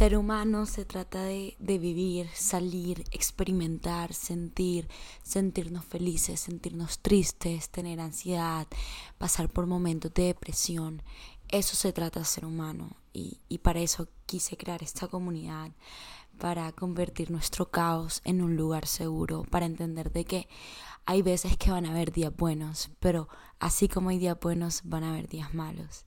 [0.00, 4.88] Ser humano se trata de, vivir, salir, experimentar, sentir,
[5.22, 8.66] sentirnos felices, sentirnos tristes, tener ansiedad,
[9.18, 11.02] pasar por momentos de depresión.
[11.50, 15.70] Eso se trata de ser humano y, y para eso quise crear esta comunidad,
[16.40, 20.48] para convertir nuestro caos en un lugar seguro, para entender de que
[21.04, 23.28] hay veces que van a haber días buenos, pero
[23.58, 26.06] así como hay días buenos, van a haber días malos.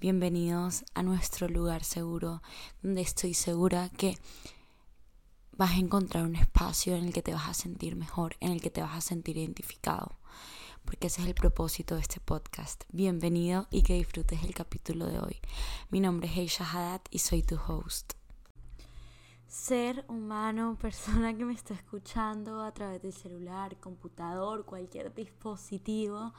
[0.00, 2.42] Bienvenidos a nuestro lugar seguro,
[2.82, 4.16] donde estoy segura que
[5.52, 8.62] vas a encontrar un espacio en el que te vas a sentir mejor, en el
[8.62, 10.18] que te vas a sentir identificado,
[10.86, 12.84] porque ese es el propósito de este podcast.
[12.92, 15.36] Bienvenido y que disfrutes el capítulo de hoy.
[15.90, 18.14] Mi nombre es Heisha Haddad y soy tu host.
[19.48, 26.34] Ser humano, persona que me está escuchando a través del celular, computador, cualquier dispositivo,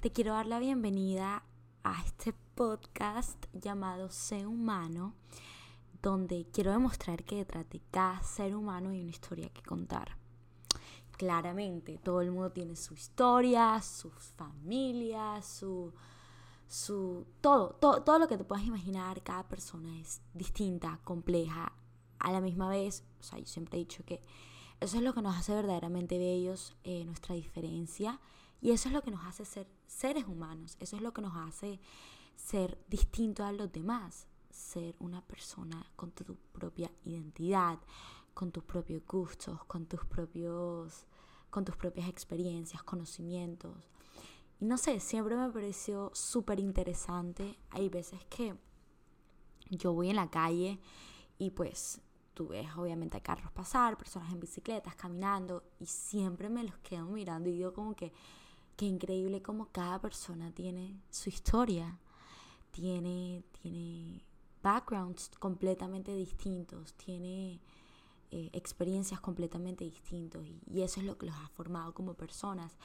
[0.00, 1.42] te quiero dar la bienvenida
[1.84, 5.14] a este podcast llamado Ser Humano,
[6.00, 10.16] donde quiero demostrar que detrás de cada ser humano hay una historia que contar.
[11.18, 15.92] Claramente, todo el mundo tiene su historia, sus familias, su,
[16.66, 21.72] su todo, todo, todo lo que te puedas imaginar, cada persona es distinta, compleja,
[22.18, 24.20] a la misma vez, o sea, yo siempre he dicho que
[24.80, 28.20] eso es lo que nos hace verdaderamente bellos, eh, nuestra diferencia
[28.60, 31.36] y eso es lo que nos hace ser seres humanos, eso es lo que nos
[31.36, 31.80] hace
[32.36, 37.78] ser distinto a los demás, ser una persona con tu propia identidad,
[38.34, 41.06] con tus propios gustos, con tus propios
[41.50, 43.74] con tus propias experiencias, conocimientos.
[44.60, 47.58] Y no sé, siempre me pareció súper interesante.
[47.70, 48.54] Hay veces que
[49.70, 50.78] yo voy en la calle
[51.38, 52.00] y pues
[52.38, 57.48] tú ves obviamente carros pasar, personas en bicicletas, caminando, y siempre me los quedo mirando
[57.48, 58.12] y digo como que
[58.78, 61.98] Qué increíble como cada persona tiene su historia,
[62.70, 64.22] tiene, tiene
[64.62, 67.60] backgrounds completamente distintos, tiene
[68.30, 72.76] eh, experiencias completamente distintas y, eso es lo que los ha formado como personas.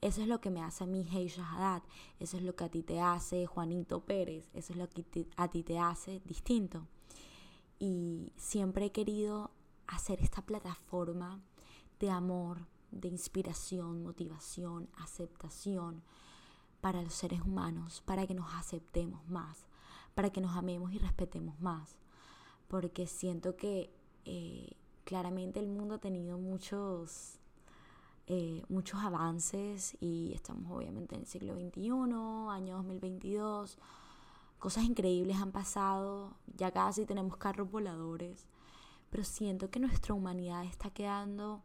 [0.00, 1.82] Eso es lo que me hace a mí Heisha Haddad,
[2.18, 5.04] eso es lo que a ti te hace Juanito Pérez, eso es lo que
[5.36, 6.86] a ti te hace distinto.
[7.82, 9.50] Y siempre he querido
[9.88, 11.40] hacer esta plataforma
[11.98, 12.58] de amor,
[12.92, 16.04] de inspiración, motivación, aceptación
[16.80, 19.66] para los seres humanos, para que nos aceptemos más,
[20.14, 21.96] para que nos amemos y respetemos más.
[22.68, 23.90] Porque siento que
[24.26, 27.40] eh, claramente el mundo ha tenido muchos,
[28.28, 31.90] eh, muchos avances y estamos obviamente en el siglo XXI,
[32.48, 33.76] año 2022.
[34.62, 38.46] Cosas increíbles han pasado, ya casi tenemos carros voladores,
[39.10, 41.64] pero siento que nuestra humanidad está quedando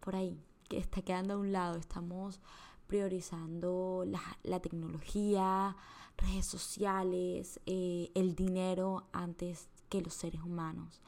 [0.00, 1.78] por ahí, que está quedando a un lado.
[1.78, 2.40] Estamos
[2.88, 4.04] priorizando
[4.42, 5.76] la, tecnología,
[6.16, 11.00] redes sociales, eh, el dinero antes que los seres humanos,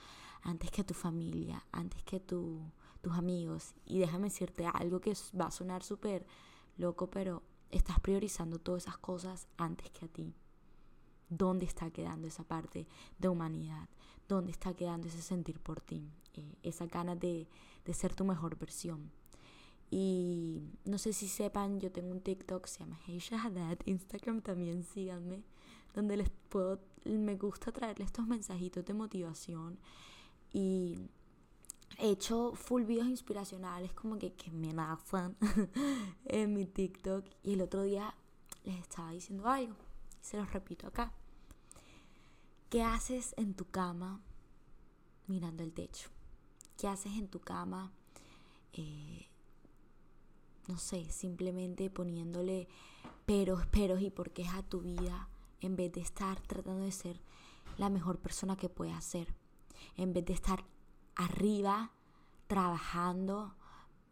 [0.43, 2.63] antes que tu familia, antes que tus
[3.11, 3.75] amigos.
[3.87, 6.25] Y déjame decirte algo que va a sonar súper
[6.77, 7.43] loco, pero
[7.73, 10.33] estás priorizando todas esas cosas antes que a ti.
[11.37, 12.87] ¿Dónde está quedando esa parte
[13.19, 13.89] de humanidad?
[14.29, 16.11] ¿Dónde está quedando ese sentir por ti?
[16.35, 17.49] Eh, esa ganas de,
[17.85, 19.11] de ser tu mejor versión.
[19.91, 24.83] Y no sé si sepan, yo tengo un TikTok, se llama Heisha Haddad, Instagram también
[24.83, 25.45] síganme,
[25.95, 29.79] donde les puedo, me gusta traerles estos mensajitos de motivación
[30.53, 30.99] y
[31.99, 35.37] he hecho full videos inspiracionales como que, que me nacen
[36.25, 38.15] en mi TikTok y el otro día
[38.65, 39.77] les estaba diciendo algo,
[40.21, 41.13] se los repito acá.
[42.69, 44.21] ¿Qué haces en tu cama
[45.27, 46.09] mirando el techo?
[46.77, 47.93] ¿Qué haces en tu cama?
[48.73, 49.29] Eh,
[50.67, 52.69] no sé, simplemente poniéndole
[53.27, 55.29] peros, peros y por qué a tu vida
[55.61, 57.21] en vez de estar tratando de ser
[57.79, 59.35] la mejor persona que puedas ser.
[59.97, 60.65] En vez de estar
[61.17, 61.93] arriba,
[62.47, 63.55] trabajando,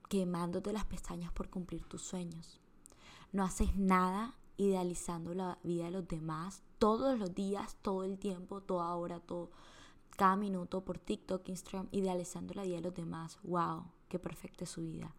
[0.09, 2.61] quemándote las pestañas por cumplir tus sueños.
[3.33, 8.61] No haces nada idealizando la vida de los demás todos los días, todo el tiempo,
[8.61, 9.53] toda hora, todo,
[10.17, 13.39] cada minuto por TikTok, Instagram, idealizando la vida de los demás.
[13.45, 13.85] ¡Wow!
[14.09, 15.15] ¡Qué perfecta es su vida!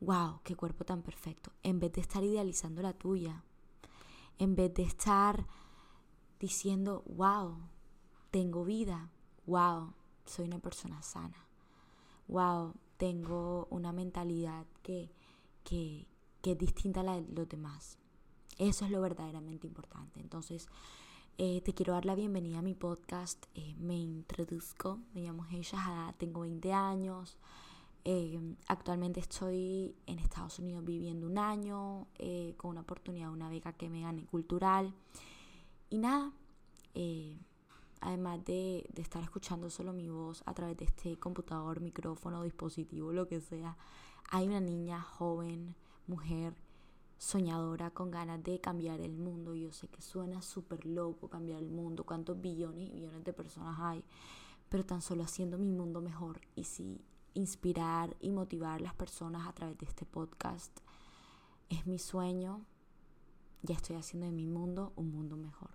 [0.00, 0.38] ¡Wow!
[0.44, 1.50] ¡Qué cuerpo tan perfecto!
[1.64, 3.42] En vez de estar idealizando la tuya,
[4.38, 5.44] en vez de estar
[6.38, 7.56] diciendo, ¡Wow!
[8.30, 9.10] Tengo vida.
[9.44, 9.94] ¡Wow!
[10.24, 11.48] Soy una persona sana.
[12.28, 12.74] ¡Wow!
[12.96, 15.10] Tengo una mentalidad que,
[15.64, 16.06] que,
[16.42, 17.98] que es distinta a la de los demás.
[18.56, 20.20] Eso es lo verdaderamente importante.
[20.20, 20.68] Entonces,
[21.40, 23.46] eh, te quiero dar la bienvenida a mi podcast.
[23.54, 27.38] Eh, me introduzco, me llamo Heisha tengo 20 años.
[28.04, 32.08] Eh, actualmente estoy en Estados Unidos viviendo un año
[32.56, 34.92] con una oportunidad, una beca que me gané cultural.
[35.90, 36.32] Y nada,
[38.00, 43.12] además de, de, estar escuchando solo mi voz a través de este computador, micrófono, dispositivo,
[43.12, 43.76] lo que sea,
[44.30, 45.76] hay una niña joven,
[46.08, 46.54] mujer,
[47.18, 49.54] soñadora, con ganas de cambiar el mundo.
[49.54, 53.76] Yo sé que suena súper loco cambiar el mundo, cuántos billones y billones de personas
[53.80, 54.04] hay,
[54.68, 56.40] pero tan solo haciendo mi mundo mejor.
[56.54, 57.00] Y si
[57.34, 60.80] inspirar y motivar a las personas a través de este podcast
[61.68, 62.64] es mi sueño,
[63.62, 65.70] ya estoy haciendo de mi mundo un mundo mejor.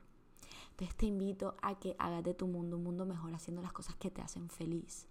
[0.72, 3.96] Entonces te invito a que hagas de tu mundo un mundo mejor haciendo las cosas
[3.96, 5.08] que te hacen feliz.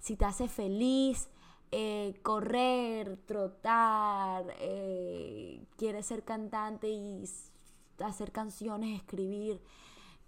[0.00, 1.28] Si te hace feliz
[1.72, 7.24] eh, correr, trotar, eh, quieres ser cantante y
[7.98, 9.60] hacer canciones, escribir,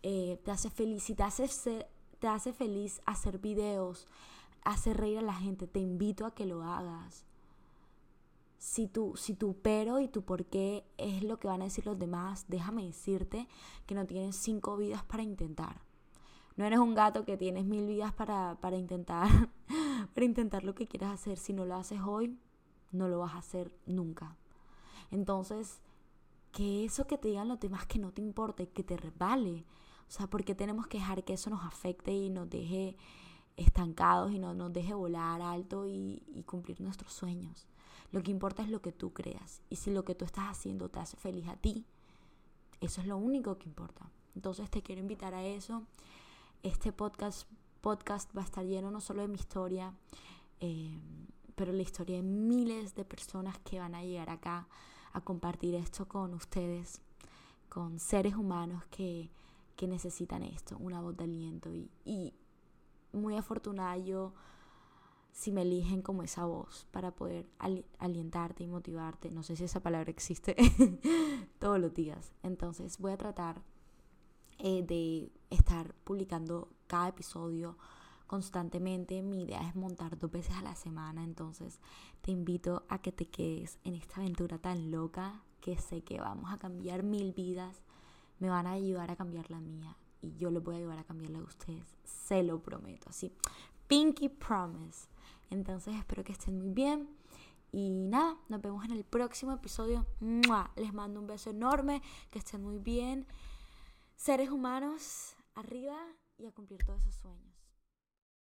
[0.02, 1.02] eh, te hace feliz.
[1.04, 1.86] Si te hace,
[2.18, 4.06] te hace feliz hacer videos,
[4.64, 7.24] hacer reír a la gente, te invito a que lo hagas
[8.60, 11.86] si tu, si tu pero y tu por qué es lo que van a decir
[11.86, 13.48] los demás, déjame decirte
[13.86, 15.80] que no tienes cinco vidas para intentar.
[16.56, 19.28] No eres un gato que tienes mil vidas para, para intentar,
[20.08, 21.38] para intentar lo que quieras hacer.
[21.38, 22.38] Si no lo haces hoy,
[22.92, 24.36] no lo vas a hacer nunca.
[25.10, 25.80] Entonces,
[26.52, 29.64] que eso que te digan los demás que no te importe, que te resbale.
[30.08, 32.96] O sea, porque tenemos que dejar que eso nos afecte y nos deje
[33.56, 37.66] estancados y no nos deje volar alto y, y cumplir nuestros sueños.
[38.12, 39.62] Lo que importa es lo que tú creas.
[39.70, 41.84] Y si lo que tú estás haciendo te hace feliz a ti,
[42.80, 44.10] eso es lo único que importa.
[44.34, 45.84] Entonces te quiero invitar a eso.
[46.62, 47.48] Este podcast,
[47.80, 49.94] podcast va a estar lleno no solo de mi historia,
[50.60, 50.98] eh,
[51.54, 54.68] pero la historia de miles de personas que van a llegar acá
[55.12, 57.00] a compartir esto con ustedes,
[57.68, 59.30] con seres humanos que,
[59.76, 61.70] que necesitan esto, una voz de aliento.
[62.04, 62.34] Y,
[63.12, 64.34] muy afortunada yo
[65.32, 67.48] si me eligen como esa voz para poder
[67.98, 69.30] alientarte y motivarte.
[69.30, 70.54] No sé si esa palabra existe
[71.58, 72.32] todos los días.
[72.42, 73.62] Entonces voy a tratar
[74.62, 77.76] eh, de estar publicando cada episodio
[78.26, 79.22] constantemente.
[79.22, 81.24] Mi idea es montar dos veces a la semana.
[81.24, 81.80] Entonces
[82.22, 86.52] te invito a que te quedes en esta aventura tan loca que sé que vamos
[86.52, 87.82] a cambiar mil vidas.
[88.38, 89.96] Me van a ayudar a cambiar la mía.
[90.22, 91.86] Y yo les voy a ayudar a cambiar la de ustedes.
[92.04, 93.10] Se lo prometo.
[93.10, 93.32] Así.
[93.86, 95.08] Pinky Promise.
[95.50, 97.08] Entonces espero que estén muy bien.
[97.72, 100.06] Y nada, nos vemos en el próximo episodio.
[100.76, 103.26] Les mando un beso enorme, que estén muy bien.
[104.20, 105.96] Seres humanos, arriba
[106.36, 107.59] y a cumplir todos esos sueños.